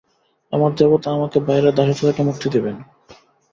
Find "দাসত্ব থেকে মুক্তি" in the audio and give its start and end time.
1.75-2.47